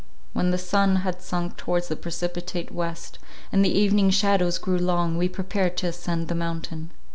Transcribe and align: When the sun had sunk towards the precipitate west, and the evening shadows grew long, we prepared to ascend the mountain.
When 0.33 0.49
the 0.49 0.57
sun 0.57 0.95
had 1.05 1.21
sunk 1.21 1.57
towards 1.57 1.87
the 1.87 1.95
precipitate 1.95 2.71
west, 2.71 3.19
and 3.51 3.63
the 3.63 3.69
evening 3.69 4.09
shadows 4.09 4.57
grew 4.57 4.79
long, 4.79 5.15
we 5.15 5.29
prepared 5.29 5.77
to 5.77 5.87
ascend 5.89 6.27
the 6.27 6.33
mountain. 6.33 6.89